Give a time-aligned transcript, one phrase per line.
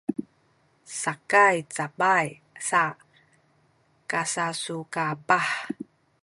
[1.01, 2.27] sakay cabay
[2.69, 2.83] sa
[4.09, 5.49] kasasukapah